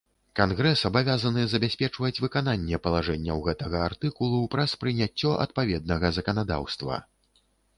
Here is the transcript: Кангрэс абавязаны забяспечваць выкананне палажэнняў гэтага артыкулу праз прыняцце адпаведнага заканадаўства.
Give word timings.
Кангрэс 0.37 0.79
абавязаны 0.87 1.43
забяспечваць 1.51 2.19
выкананне 2.25 2.79
палажэнняў 2.87 3.43
гэтага 3.49 3.83
артыкулу 3.91 4.41
праз 4.57 4.75
прыняцце 4.85 5.37
адпаведнага 5.47 6.13
заканадаўства. 6.19 7.03